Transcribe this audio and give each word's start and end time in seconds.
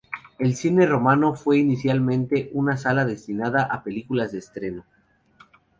El 0.39 0.55
Cine 0.55 0.87
Romano 0.87 1.35
fue 1.35 1.59
inicialmente 1.59 2.49
una 2.53 2.75
sala 2.75 3.05
destinada 3.05 3.61
a 3.65 3.83
películas 3.83 4.31
de 4.31 4.39
estreno. 4.39 4.83